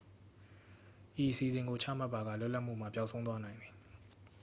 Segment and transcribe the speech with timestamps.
[1.21, 3.73] ဤအစီအစဉ်ကို ချမှတ်ပါက လွတ်လပ်မှုမှာ ပျောက်ဆုံးသွားနိုင်သည်